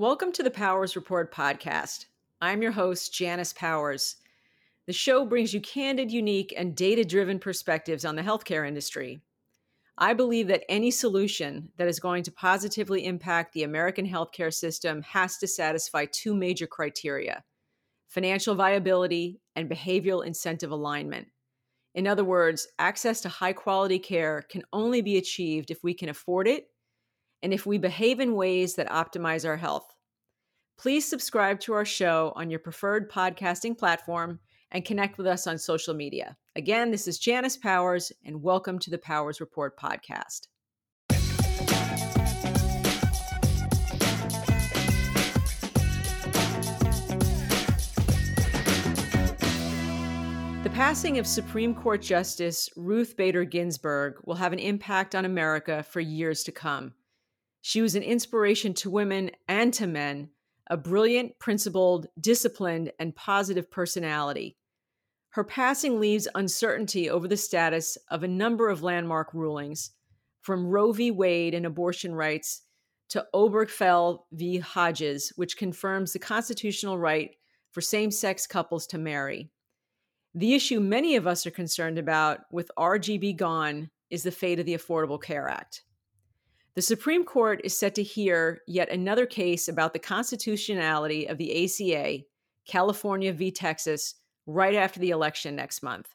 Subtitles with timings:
[0.00, 2.04] Welcome to the Powers Report podcast.
[2.40, 4.14] I'm your host, Janice Powers.
[4.86, 9.20] The show brings you candid, unique, and data driven perspectives on the healthcare industry.
[9.98, 15.02] I believe that any solution that is going to positively impact the American healthcare system
[15.02, 17.42] has to satisfy two major criteria
[18.06, 21.26] financial viability and behavioral incentive alignment.
[21.96, 26.08] In other words, access to high quality care can only be achieved if we can
[26.08, 26.68] afford it
[27.42, 29.94] and if we behave in ways that optimize our health.
[30.78, 34.38] Please subscribe to our show on your preferred podcasting platform
[34.70, 36.36] and connect with us on social media.
[36.56, 40.46] Again, this is Janice Powers, and welcome to the Powers Report podcast.
[50.64, 55.82] The passing of Supreme Court Justice Ruth Bader Ginsburg will have an impact on America
[55.82, 56.92] for years to come.
[57.60, 60.30] She was an inspiration to women and to men,
[60.70, 64.56] a brilliant, principled, disciplined, and positive personality.
[65.30, 69.90] Her passing leaves uncertainty over the status of a number of landmark rulings,
[70.40, 71.10] from Roe v.
[71.10, 72.62] Wade and abortion rights
[73.10, 74.58] to Obergefell v.
[74.58, 77.30] Hodges, which confirms the constitutional right
[77.70, 79.50] for same sex couples to marry.
[80.34, 84.66] The issue many of us are concerned about with RBG gone is the fate of
[84.66, 85.82] the Affordable Care Act.
[86.78, 91.64] The Supreme Court is set to hear yet another case about the constitutionality of the
[91.64, 92.22] ACA,
[92.68, 93.50] California v.
[93.50, 94.14] Texas,
[94.46, 96.14] right after the election next month.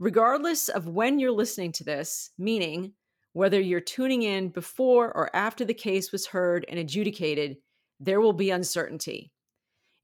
[0.00, 2.94] Regardless of when you're listening to this, meaning
[3.32, 7.56] whether you're tuning in before or after the case was heard and adjudicated,
[8.00, 9.30] there will be uncertainty.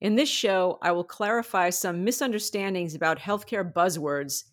[0.00, 4.44] In this show, I will clarify some misunderstandings about healthcare buzzwords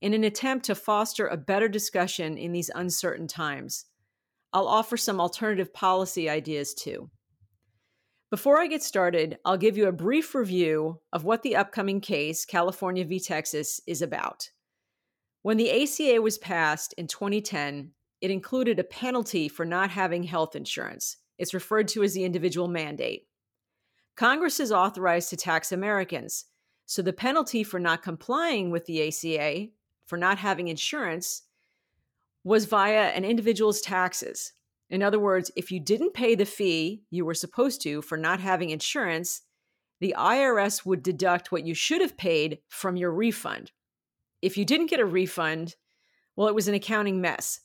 [0.00, 3.86] in an attempt to foster a better discussion in these uncertain times.
[4.54, 7.10] I'll offer some alternative policy ideas too.
[8.30, 12.44] Before I get started, I'll give you a brief review of what the upcoming case,
[12.44, 13.18] California v.
[13.18, 14.48] Texas, is about.
[15.42, 20.56] When the ACA was passed in 2010, it included a penalty for not having health
[20.56, 21.16] insurance.
[21.36, 23.26] It's referred to as the individual mandate.
[24.16, 26.44] Congress is authorized to tax Americans,
[26.86, 29.68] so the penalty for not complying with the ACA,
[30.06, 31.42] for not having insurance,
[32.44, 34.52] was via an individual's taxes.
[34.90, 38.38] In other words, if you didn't pay the fee you were supposed to for not
[38.38, 39.42] having insurance,
[40.00, 43.72] the IRS would deduct what you should have paid from your refund.
[44.42, 45.76] If you didn't get a refund,
[46.36, 47.60] well, it was an accounting mess.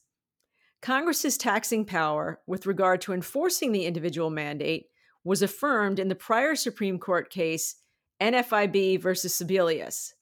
[0.81, 4.85] Congress's taxing power with regard to enforcing the individual mandate
[5.25, 7.75] was affirmed in the prior Supreme Court case,
[8.21, 10.13] NFIB versus Sebelius.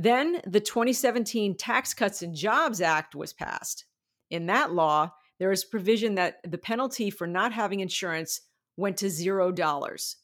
[0.00, 3.84] Then the 2017 Tax Cuts and Jobs Act was passed.
[4.30, 8.40] In that law, there is provision that the penalty for not having insurance
[8.78, 10.16] went to zero dollars.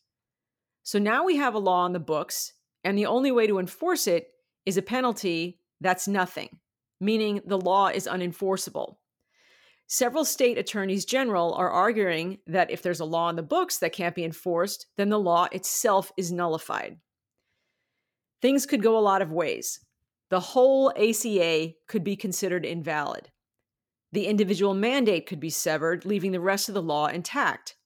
[0.82, 2.54] So now we have a law on the books,
[2.84, 4.28] and the only way to enforce it
[4.64, 6.58] is a penalty that's nothing,
[6.98, 8.96] meaning the law is unenforceable.
[9.88, 13.92] Several state attorneys general are arguing that if there's a law in the books that
[13.92, 16.96] can't be enforced, then the law itself is nullified.
[18.42, 19.80] Things could go a lot of ways.
[20.28, 23.30] The whole ACA could be considered invalid.
[24.12, 27.76] The individual mandate could be severed, leaving the rest of the law intact.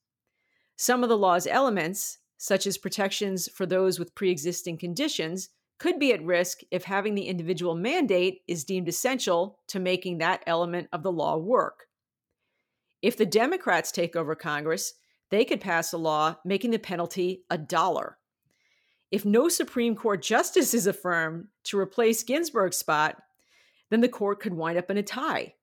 [0.77, 5.99] Some of the law's elements, such as protections for those with pre existing conditions, could
[5.99, 10.87] be at risk if having the individual mandate is deemed essential to making that element
[10.93, 11.87] of the law work.
[13.01, 14.93] If the Democrats take over Congress,
[15.31, 18.17] they could pass a law making the penalty a dollar.
[19.11, 23.21] If no Supreme Court justice is affirmed to replace Ginsburg's spot,
[23.89, 25.55] then the court could wind up in a tie.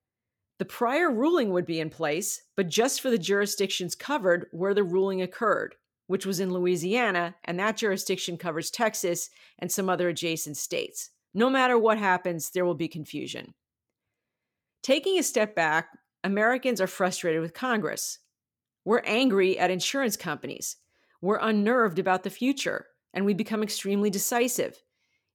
[0.59, 4.85] The prior ruling would be in place, but just for the jurisdictions covered where the
[4.85, 5.77] ruling occurred,
[6.09, 11.11] which was in Louisiana, and that jurisdiction covers Texas and some other adjacent states.
[11.33, 13.55] No matter what happens, there will be confusion.
[14.83, 15.89] Taking a step back,
[16.23, 18.19] Americans are frustrated with Congress.
[18.85, 20.77] We're angry at insurance companies.
[21.23, 24.83] We're unnerved about the future and we become extremely decisive.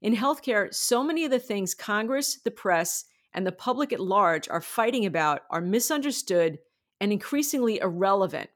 [0.01, 4.47] In healthcare, so many of the things Congress, the press, and the public at large
[4.49, 6.59] are fighting about are misunderstood
[6.99, 8.49] and increasingly irrelevant.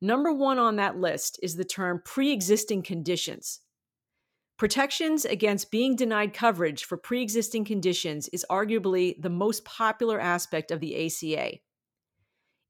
[0.00, 3.60] Number one on that list is the term pre existing conditions.
[4.58, 10.70] Protections against being denied coverage for pre existing conditions is arguably the most popular aspect
[10.70, 11.58] of the ACA.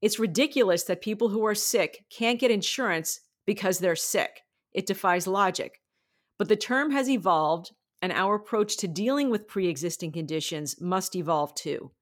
[0.03, 4.43] It's ridiculous that people who are sick can't get insurance because they're sick.
[4.77, 5.81] It defies logic.
[6.39, 11.17] But the term has evolved, and our approach to dealing with pre existing conditions must
[11.17, 11.93] evolve too.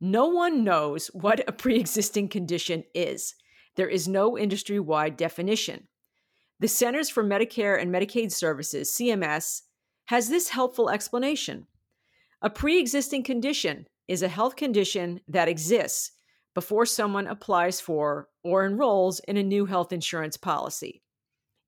[0.00, 3.34] No one knows what a pre existing condition is.
[3.76, 5.88] There is no industry wide definition.
[6.58, 9.60] The Centers for Medicare and Medicaid Services, CMS,
[10.06, 11.66] has this helpful explanation.
[12.40, 16.12] A pre existing condition is a health condition that exists
[16.54, 21.02] before someone applies for or enrolls in a new health insurance policy.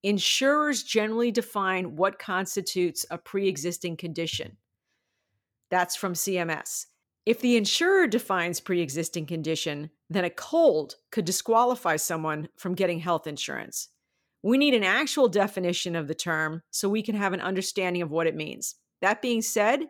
[0.02, 4.56] Insurers generally define what constitutes a pre existing condition.
[5.70, 6.86] That's from CMS.
[7.26, 13.00] If the insurer defines pre existing condition, then a cold could disqualify someone from getting
[13.00, 13.88] health insurance.
[14.42, 18.10] We need an actual definition of the term so we can have an understanding of
[18.10, 18.76] what it means.
[19.02, 19.80] That being said,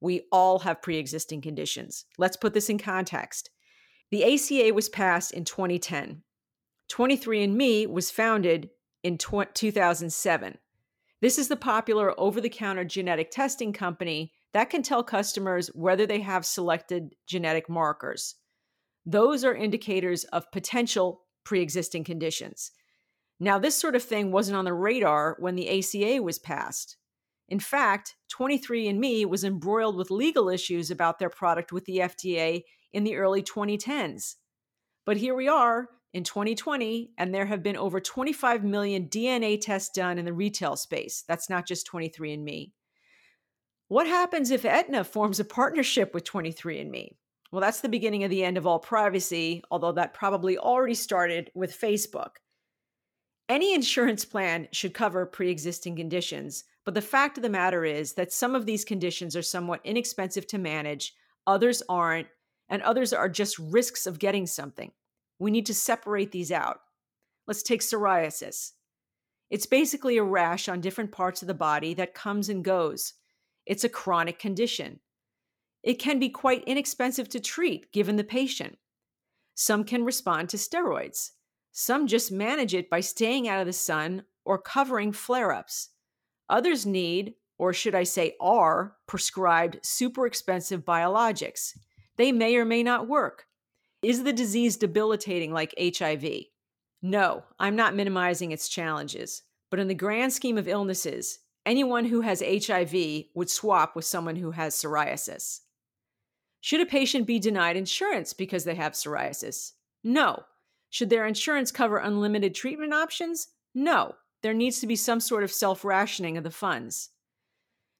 [0.00, 2.04] we all have pre existing conditions.
[2.18, 3.50] Let's put this in context.
[4.10, 6.22] The ACA was passed in 2010.
[6.90, 8.68] 23andMe was founded
[9.02, 10.58] in 2007.
[11.20, 16.06] This is the popular over the counter genetic testing company that can tell customers whether
[16.06, 18.34] they have selected genetic markers.
[19.06, 22.72] Those are indicators of potential pre existing conditions.
[23.40, 26.96] Now, this sort of thing wasn't on the radar when the ACA was passed.
[27.48, 32.62] In fact, 23andMe was embroiled with legal issues about their product with the FDA
[32.92, 34.36] in the early 2010s.
[35.04, 39.90] But here we are in 2020, and there have been over 25 million DNA tests
[39.90, 41.24] done in the retail space.
[41.26, 42.72] That's not just 23andMe.
[43.88, 47.16] What happens if Aetna forms a partnership with 23andMe?
[47.50, 51.50] Well, that's the beginning of the end of all privacy, although that probably already started
[51.54, 52.36] with Facebook.
[53.48, 58.14] Any insurance plan should cover pre existing conditions, but the fact of the matter is
[58.14, 61.14] that some of these conditions are somewhat inexpensive to manage,
[61.46, 62.28] others aren't,
[62.70, 64.90] and others are just risks of getting something.
[65.42, 66.78] We need to separate these out.
[67.48, 68.74] Let's take psoriasis.
[69.50, 73.14] It's basically a rash on different parts of the body that comes and goes.
[73.66, 75.00] It's a chronic condition.
[75.82, 78.78] It can be quite inexpensive to treat given the patient.
[79.56, 81.32] Some can respond to steroids.
[81.72, 85.88] Some just manage it by staying out of the sun or covering flare ups.
[86.50, 91.76] Others need, or should I say, are, prescribed super expensive biologics.
[92.16, 93.46] They may or may not work.
[94.02, 96.24] Is the disease debilitating like HIV?
[97.02, 99.42] No, I'm not minimizing its challenges.
[99.70, 102.94] But in the grand scheme of illnesses, anyone who has HIV
[103.34, 105.60] would swap with someone who has psoriasis.
[106.60, 109.72] Should a patient be denied insurance because they have psoriasis?
[110.04, 110.44] No.
[110.90, 113.48] Should their insurance cover unlimited treatment options?
[113.74, 114.16] No.
[114.42, 117.10] There needs to be some sort of self rationing of the funds.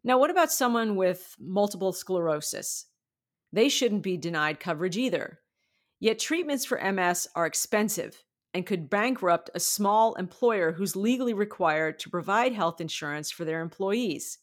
[0.04, 2.86] Now, what about someone with multiple sclerosis?
[3.52, 5.38] They shouldn't be denied coverage either.
[6.02, 12.00] Yet treatments for MS are expensive and could bankrupt a small employer who's legally required
[12.00, 14.38] to provide health insurance for their employees.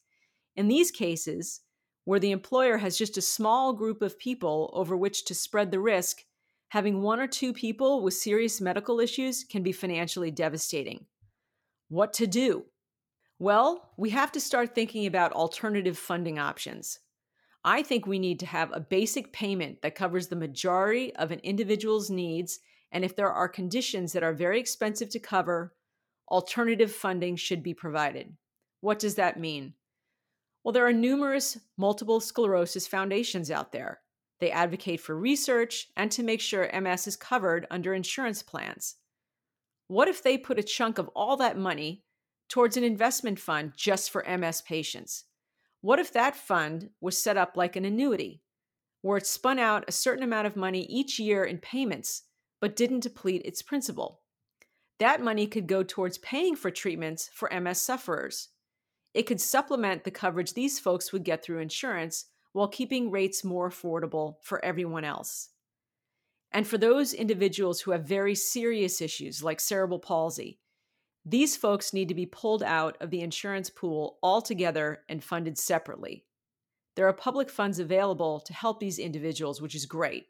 [0.56, 1.60] In these cases,
[2.06, 5.82] where the employer has just a small group of people over which to spread the
[5.82, 6.24] risk,
[6.70, 11.08] having one or two people with serious medical issues can be financially devastating.
[11.90, 12.68] What to do?
[13.38, 17.00] Well, we have to start thinking about alternative funding options.
[17.64, 21.40] I think we need to have a basic payment that covers the majority of an
[21.40, 22.60] individual's needs
[22.92, 25.76] and if there are conditions that are very expensive to cover,
[26.30, 28.36] alternative funding should be provided.
[28.82, 29.74] What does that mean?
[30.64, 34.02] Well, there are numerous multiple sclerosis foundations out there.
[34.40, 38.96] They advocate for research and to make sure MS is covered under insurance plans.
[39.88, 42.04] What if they put a chunk of all that money
[42.48, 45.26] towards an investment fund just for MS patients?
[45.82, 48.42] What if that fund was set up like an annuity,
[49.02, 52.24] where it spun out a certain amount of money each year in payments
[52.60, 54.22] but didn't deplete its principal.
[55.00, 58.50] That money could go towards paying for treatments for MS sufferers.
[59.14, 63.70] It could supplement the coverage these folks would get through insurance while keeping rates more
[63.70, 65.50] affordable for everyone else.
[66.52, 70.60] And for those individuals who have very serious issues like cerebral palsy,
[71.26, 76.26] these folks need to be pulled out of the insurance pool altogether and funded separately.
[76.96, 80.28] There are public funds available to help these individuals, which is great.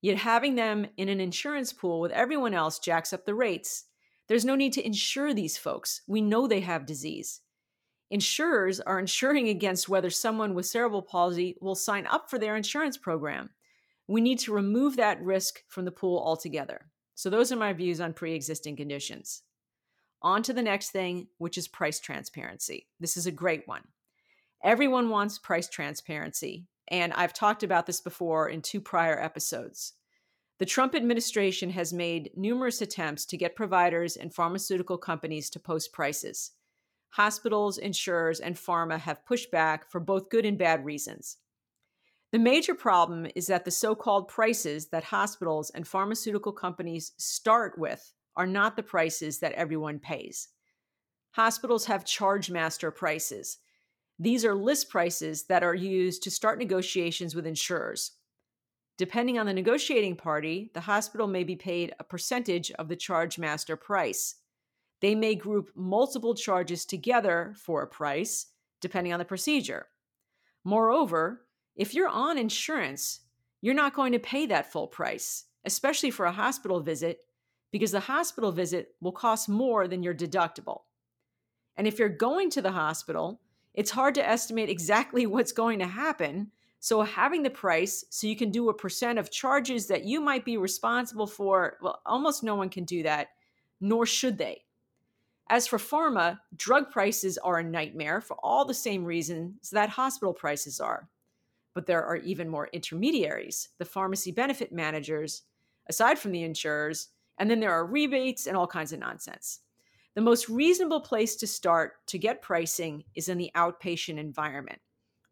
[0.00, 3.84] Yet having them in an insurance pool with everyone else jacks up the rates.
[4.28, 6.02] There's no need to insure these folks.
[6.08, 7.40] We know they have disease.
[8.10, 12.96] Insurers are insuring against whether someone with cerebral palsy will sign up for their insurance
[12.96, 13.50] program.
[14.08, 16.90] We need to remove that risk from the pool altogether.
[17.14, 19.42] So, those are my views on pre existing conditions.
[20.22, 22.86] On to the next thing, which is price transparency.
[23.00, 23.82] This is a great one.
[24.62, 29.94] Everyone wants price transparency, and I've talked about this before in two prior episodes.
[30.60, 35.92] The Trump administration has made numerous attempts to get providers and pharmaceutical companies to post
[35.92, 36.52] prices.
[37.10, 41.38] Hospitals, insurers, and pharma have pushed back for both good and bad reasons.
[42.30, 47.76] The major problem is that the so called prices that hospitals and pharmaceutical companies start
[47.76, 50.48] with are not the prices that everyone pays.
[51.32, 53.58] Hospitals have charge master prices.
[54.18, 58.12] These are list prices that are used to start negotiations with insurers.
[58.98, 63.38] Depending on the negotiating party, the hospital may be paid a percentage of the charge
[63.38, 64.36] master price.
[65.00, 68.46] They may group multiple charges together for a price,
[68.80, 69.86] depending on the procedure.
[70.64, 73.20] Moreover, if you're on insurance,
[73.62, 77.20] you're not going to pay that full price, especially for a hospital visit,
[77.72, 80.82] because the hospital visit will cost more than your deductible.
[81.76, 83.40] And if you're going to the hospital,
[83.74, 86.52] it's hard to estimate exactly what's going to happen.
[86.78, 90.44] So, having the price so you can do a percent of charges that you might
[90.44, 93.28] be responsible for, well, almost no one can do that,
[93.80, 94.64] nor should they.
[95.48, 100.34] As for pharma, drug prices are a nightmare for all the same reasons that hospital
[100.34, 101.08] prices are.
[101.74, 105.42] But there are even more intermediaries, the pharmacy benefit managers,
[105.88, 107.08] aside from the insurers,
[107.42, 109.58] and then there are rebates and all kinds of nonsense.
[110.14, 114.78] The most reasonable place to start to get pricing is in the outpatient environment.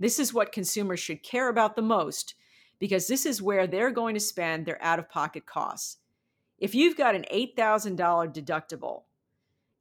[0.00, 2.34] This is what consumers should care about the most
[2.80, 5.98] because this is where they're going to spend their out of pocket costs.
[6.58, 7.96] If you've got an $8,000
[8.34, 9.02] deductible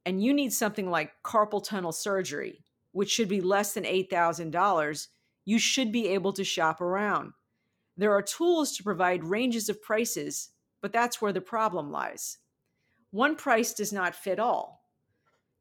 [0.06, 5.08] and you need something like carpal tunnel surgery, which should be less than $8,000,
[5.46, 7.32] you should be able to shop around.
[7.96, 12.38] There are tools to provide ranges of prices, but that's where the problem lies.
[13.10, 14.84] One price does not fit all.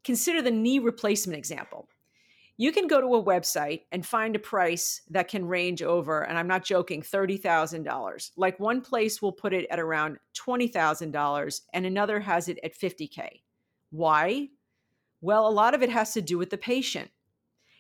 [0.04, 1.90] Consider the knee replacement example.
[2.58, 6.38] You can go to a website and find a price that can range over, and
[6.38, 8.32] I'm not joking, $30,000.
[8.36, 13.42] Like one place will put it at around $20,000 and another has it at 50K.
[13.92, 14.50] Why?
[15.22, 17.10] Well, a lot of it has to do with the patient.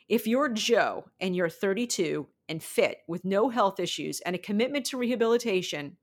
[0.07, 4.85] If you're Joe and you're 32 and fit with no health issues and a commitment
[4.87, 5.97] to rehabilitation,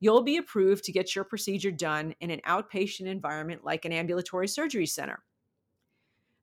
[0.00, 4.48] you'll be approved to get your procedure done in an outpatient environment like an ambulatory
[4.48, 5.22] surgery center.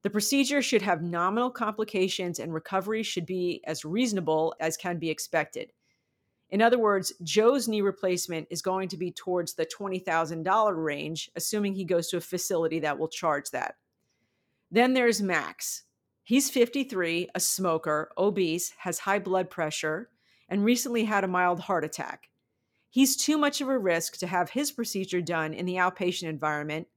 [0.01, 5.09] The procedure should have nominal complications and recovery should be as reasonable as can be
[5.09, 5.71] expected.
[6.49, 11.73] In other words, Joe's knee replacement is going to be towards the $20,000 range, assuming
[11.73, 13.75] he goes to a facility that will charge that.
[14.69, 15.83] Then there's Max.
[16.21, 20.09] He's 53, a smoker, obese, has high blood pressure,
[20.49, 22.29] and recently had a mild heart attack.
[22.93, 26.87] He's too much of a risk to have his procedure done in the outpatient environment,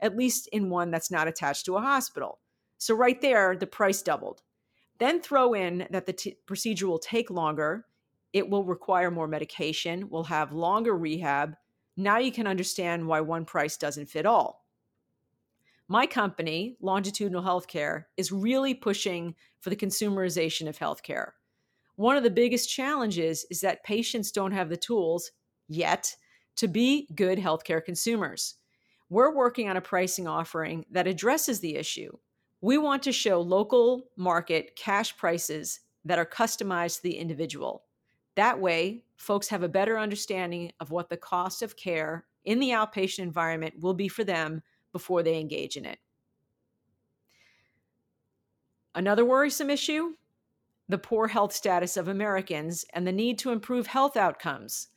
[0.00, 2.40] at least in one that's not attached to a hospital.
[2.78, 4.42] So, right there, the price doubled.
[4.98, 7.86] Then throw in that the t- procedure will take longer,
[8.32, 11.54] it will require more medication, will have longer rehab.
[11.96, 14.66] Now you can understand why one price doesn't fit all.
[15.86, 21.30] My company, Longitudinal Healthcare, is really pushing for the consumerization of healthcare.
[21.94, 25.30] One of the biggest challenges is that patients don't have the tools
[25.68, 26.16] yet
[26.56, 28.54] to be good healthcare consumers.
[29.08, 32.16] We're working on a pricing offering that addresses the issue
[32.64, 37.84] we want to show local market cash prices that are customized to the individual.
[38.36, 42.70] That way, folks have a better understanding of what the cost of care in the
[42.70, 45.98] outpatient environment will be for them before they engage in it.
[48.94, 50.14] Another worrisome issue
[50.88, 54.88] the poor health status of Americans and the need to improve health outcomes.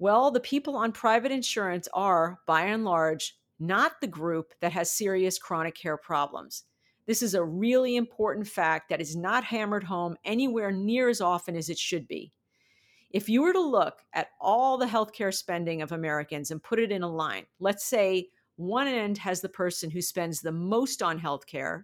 [0.00, 4.90] Well, the people on private insurance are, by and large, not the group that has
[4.90, 6.64] serious chronic care problems.
[7.04, 11.54] This is a really important fact that is not hammered home anywhere near as often
[11.54, 12.32] as it should be.
[13.10, 16.90] If you were to look at all the healthcare spending of Americans and put it
[16.90, 21.20] in a line, let's say one end has the person who spends the most on
[21.20, 21.82] healthcare,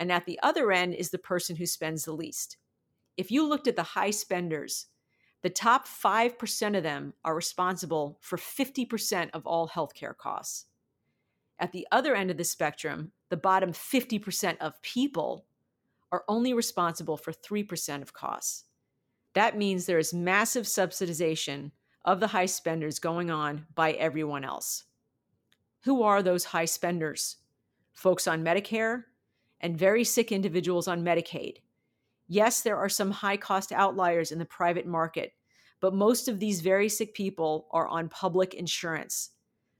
[0.00, 2.56] and at the other end is the person who spends the least.
[3.16, 4.86] If you looked at the high spenders,
[5.42, 10.66] the top 5% of them are responsible for 50% of all healthcare costs.
[11.58, 15.46] At the other end of the spectrum, the bottom 50% of people
[16.12, 18.64] are only responsible for 3% of costs.
[19.34, 21.72] That means there is massive subsidization
[22.04, 24.84] of the high spenders going on by everyone else.
[25.84, 27.36] Who are those high spenders?
[27.92, 29.04] Folks on Medicare
[29.60, 31.58] and very sick individuals on Medicaid.
[32.28, 35.32] Yes, there are some high cost outliers in the private market,
[35.80, 39.30] but most of these very sick people are on public insurance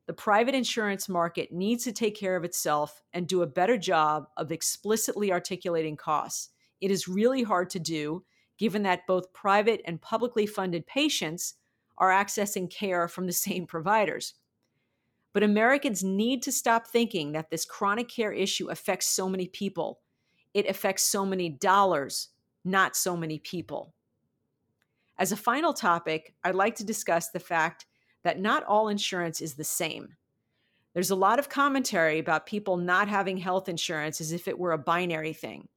[0.07, 4.29] the private insurance market needs to take care of itself and do a better job
[4.37, 6.51] of explicitly articulating costs.
[6.81, 8.25] It is really hard to do,
[8.57, 11.55] given that both private and publicly funded patients
[11.99, 14.35] are accessing care from the same providers.
[15.33, 20.01] But Americans need to stop thinking that this chronic care issue affects so many people.
[20.55, 22.29] It affects so many dollars,
[22.67, 23.95] not so many people.
[25.19, 27.87] As a final topic, I'd like to discuss the fact
[28.23, 30.17] that not all insurance is the same.
[30.93, 34.73] There's a lot of commentary about people not having health insurance as if it were
[34.73, 35.69] a binary thing.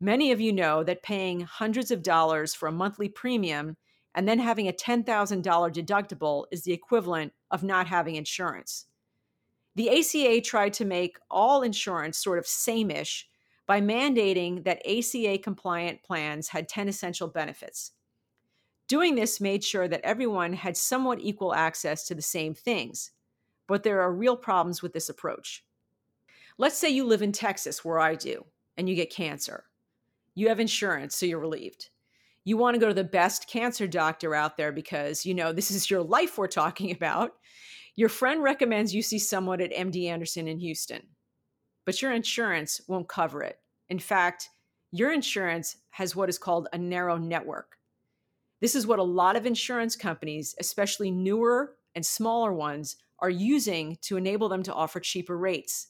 [0.00, 3.76] Many of you know that paying hundreds of dollars for a monthly premium
[4.14, 8.86] and then having a $10,000 deductible is the equivalent of not having insurance.
[9.74, 13.28] The ACA tried to make all insurance sort of same-ish
[13.72, 17.92] by mandating that ACA compliant plans had 10 essential benefits.
[18.86, 23.12] Doing this made sure that everyone had somewhat equal access to the same things,
[23.66, 25.64] but there are real problems with this approach.
[26.58, 28.44] Let's say you live in Texas, where I do,
[28.76, 29.64] and you get cancer.
[30.34, 31.88] You have insurance, so you're relieved.
[32.44, 35.70] You want to go to the best cancer doctor out there because, you know, this
[35.70, 37.36] is your life we're talking about.
[37.96, 41.06] Your friend recommends you see someone at MD Anderson in Houston,
[41.86, 43.56] but your insurance won't cover it.
[43.92, 44.48] In fact,
[44.90, 47.76] your insurance has what is called a narrow network.
[48.62, 53.98] This is what a lot of insurance companies, especially newer and smaller ones, are using
[54.00, 55.88] to enable them to offer cheaper rates.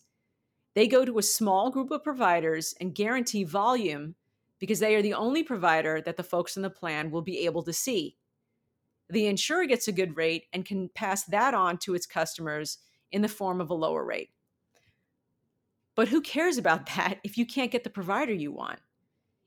[0.75, 4.17] They go to a small group of providers and guarantee volume
[4.59, 7.63] because they are the only provider that the folks in the plan will be able
[7.63, 8.17] to see.
[9.11, 12.79] The insurer gets a good rate and can pass that on to its customers
[13.13, 14.31] in the form of a lower rate.
[15.95, 18.81] But who cares about that if you can't get the provider you want?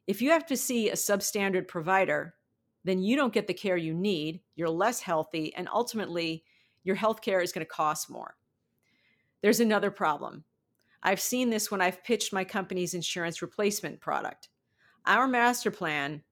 [0.08, 2.36] If you have to see a substandard provider,
[2.84, 6.44] then you don't get the care you need, you're less healthy, and ultimately,
[6.84, 8.36] your health care is going to cost more.
[9.42, 10.44] There's another problem.
[11.02, 14.50] I've seen this when I've pitched my company's insurance replacement product
[15.08, 16.24] our master plan,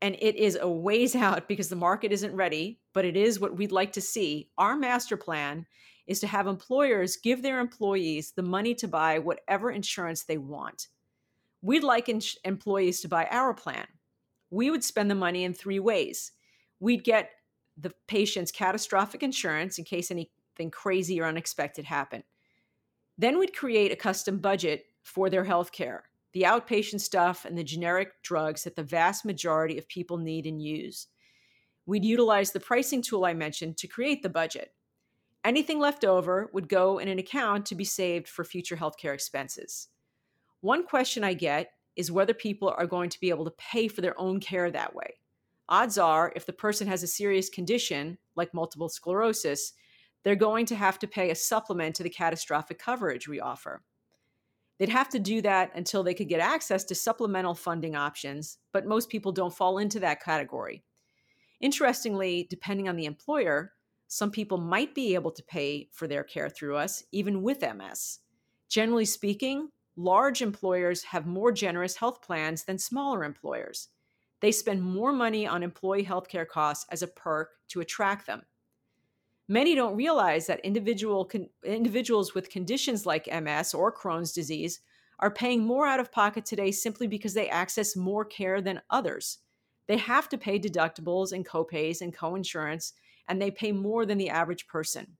[0.00, 3.56] and it is a ways out because the market isn't ready, but it is what
[3.56, 4.50] we'd like to see.
[4.58, 5.66] Our master plan
[6.06, 10.88] is to have employers give their employees the money to buy whatever insurance they want.
[11.60, 13.86] We'd like ins- employees to buy our plan.
[14.50, 16.32] We would spend the money in three ways.
[16.80, 17.30] We'd get
[17.76, 22.24] the patient's catastrophic insurance in case anything crazy or unexpected happened.
[23.16, 27.64] Then we'd create a custom budget for their health care the outpatient stuff, and the
[27.64, 31.08] generic drugs that the vast majority of people need and use.
[31.84, 34.72] We'd utilize the pricing tool I mentioned to create the budget.
[35.44, 39.88] Anything left over would go in an account to be saved for future healthcare expenses.
[40.60, 44.00] One question I get is whether people are going to be able to pay for
[44.00, 45.14] their own care that way.
[45.68, 49.72] Odds are, if the person has a serious condition like multiple sclerosis,
[50.22, 53.82] they're going to have to pay a supplement to the catastrophic coverage we offer.
[54.78, 58.86] They'd have to do that until they could get access to supplemental funding options, but
[58.86, 60.84] most people don't fall into that category.
[61.60, 63.72] Interestingly, depending on the employer,
[64.12, 68.18] some people might be able to pay for their care through us, even with MS.
[68.68, 73.88] Generally speaking, large employers have more generous health plans than smaller employers.
[74.42, 78.42] They spend more money on employee healthcare costs as a perk to attract them.
[79.48, 84.80] Many don't realize that individual con- individuals with conditions like MS or Crohn's disease
[85.20, 89.38] are paying more out of pocket today simply because they access more care than others.
[89.86, 92.92] They have to pay deductibles and copays and coinsurance,
[93.28, 95.16] and they pay more than the average person.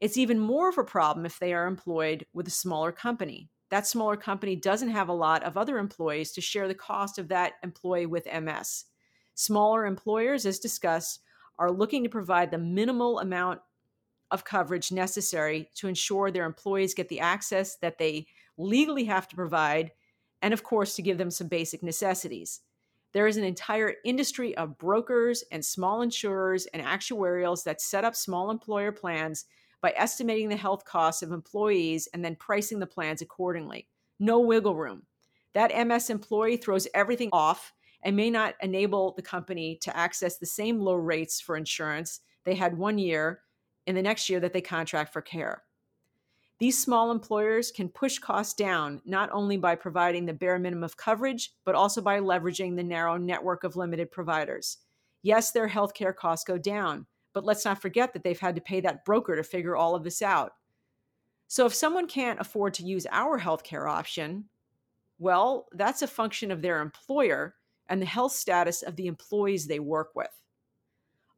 [0.00, 3.48] It's even more of a problem if they are employed with a smaller company.
[3.70, 7.28] That smaller company doesn't have a lot of other employees to share the cost of
[7.28, 8.84] that employee with MS.
[9.34, 11.20] Smaller employers, as discussed,
[11.58, 13.60] are looking to provide the minimal amount
[14.30, 18.26] of coverage necessary to ensure their employees get the access that they
[18.58, 19.92] legally have to provide,
[20.42, 22.60] and of course, to give them some basic necessities.
[23.16, 28.14] There is an entire industry of brokers and small insurers and actuarials that set up
[28.14, 29.46] small employer plans
[29.80, 33.88] by estimating the health costs of employees and then pricing the plans accordingly.
[34.20, 35.04] No wiggle room.
[35.54, 40.44] That MS employee throws everything off and may not enable the company to access the
[40.44, 43.40] same low rates for insurance they had one year
[43.86, 45.62] in the next year that they contract for care.
[46.58, 50.96] These small employers can push costs down not only by providing the bare minimum of
[50.96, 54.78] coverage, but also by leveraging the narrow network of limited providers.
[55.22, 58.80] Yes, their healthcare costs go down, but let's not forget that they've had to pay
[58.80, 60.52] that broker to figure all of this out.
[61.46, 64.46] So if someone can't afford to use our healthcare option,
[65.18, 67.54] well, that's a function of their employer
[67.88, 70.30] and the health status of the employees they work with.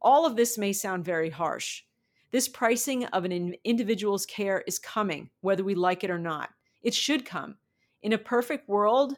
[0.00, 1.82] All of this may sound very harsh.
[2.30, 6.50] This pricing of an individual's care is coming, whether we like it or not.
[6.82, 7.56] It should come.
[8.02, 9.16] In a perfect world,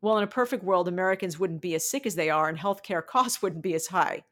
[0.00, 3.04] well, in a perfect world, Americans wouldn't be as sick as they are and healthcare
[3.06, 4.22] costs wouldn't be as high.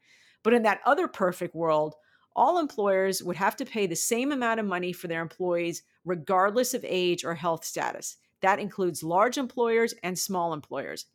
[0.43, 1.95] But in that other perfect world,
[2.35, 6.73] all employers would have to pay the same amount of money for their employees, regardless
[6.73, 8.17] of age or health status.
[8.41, 11.05] That includes large employers and small employers.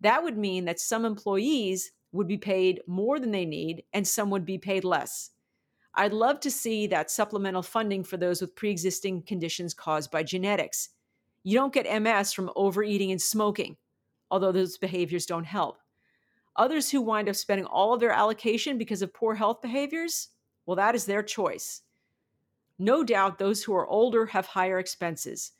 [0.00, 4.30] That would mean that some employees would be paid more than they need, and some
[4.30, 5.30] would be paid less.
[5.94, 10.22] I'd love to see that supplemental funding for those with pre existing conditions caused by
[10.22, 10.90] genetics.
[11.42, 13.76] You don't get MS from overeating and smoking,
[14.30, 15.78] although those behaviors don't help.
[16.56, 20.28] Others who wind up spending all of their allocation because of poor health behaviors,
[20.66, 21.82] well, that is their choice.
[22.78, 25.52] No doubt those who are older have higher expenses,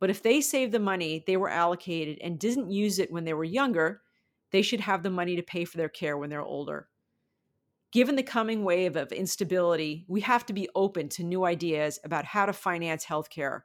[0.00, 3.34] but if they save the money they were allocated and didn't use it when they
[3.34, 4.02] were younger,
[4.50, 6.88] they should have the money to pay for their care when they're older.
[7.94, 12.24] Given the coming wave of instability, we have to be open to new ideas about
[12.24, 13.60] how to finance healthcare.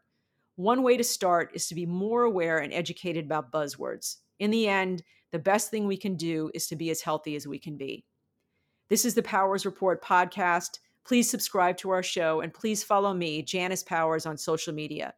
[0.56, 4.18] One way to start is to be more aware and educated about buzzwords.
[4.38, 7.48] In the end, the best thing we can do is to be as healthy as
[7.48, 8.06] we can be.
[8.88, 10.78] This is the Powers Report podcast.
[11.04, 15.16] Please subscribe to our show and please follow me, Janice Powers, on social media.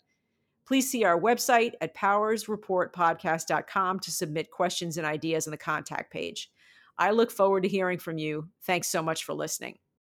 [0.66, 6.50] Please see our website at powersreportpodcast.com to submit questions and ideas on the contact page.
[6.98, 8.50] I look forward to hearing from you.
[8.64, 9.78] Thanks so much for listening.